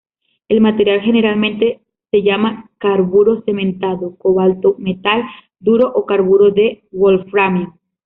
[0.49, 5.21] El material generalmente se llama carburo cementado, cobalto metal
[5.59, 7.77] duro o carburo de wolframio.